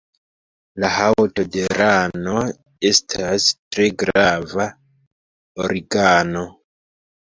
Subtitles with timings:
[0.83, 2.41] La haŭto de rano
[2.93, 4.69] estas tre grava
[5.69, 6.49] organo.